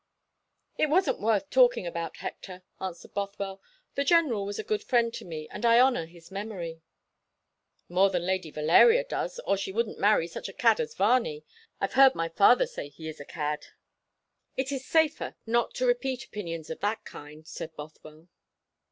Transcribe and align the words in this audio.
"It 0.79 0.89
wasn't 0.89 1.19
worth 1.21 1.51
talking 1.51 1.85
about, 1.85 2.17
Hector," 2.17 2.63
answered 2.79 3.13
Bothwell. 3.13 3.61
"The 3.93 4.03
General 4.03 4.47
was 4.47 4.57
a 4.57 4.63
good 4.63 4.81
friend 4.83 5.13
to 5.13 5.23
me, 5.25 5.47
and 5.49 5.63
I 5.63 5.79
honour 5.79 6.07
his 6.07 6.31
memory." 6.31 6.81
"More 7.87 8.09
than 8.09 8.25
Lady 8.25 8.49
Valeria 8.49 9.03
does, 9.03 9.37
or 9.45 9.57
she 9.57 9.71
wouldn't 9.71 9.99
marry 9.99 10.25
such 10.27 10.49
a 10.49 10.53
cad 10.53 10.79
as 10.79 10.95
Varney. 10.95 11.43
I've 11.79 11.93
heard 11.93 12.15
my 12.15 12.29
father 12.29 12.65
say 12.65 12.89
he 12.89 13.07
is 13.09 13.19
a 13.19 13.25
cad." 13.25 13.67
"It 14.57 14.71
is 14.71 14.87
safer 14.87 15.35
not 15.45 15.75
to 15.75 15.85
repeat 15.85 16.25
opinions 16.25 16.71
of 16.71 16.79
that 16.79 17.05
kind," 17.05 17.45
said 17.47 17.75
Bothwell. 17.75 18.27